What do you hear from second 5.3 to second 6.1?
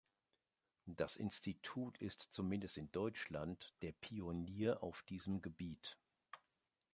Gebiet.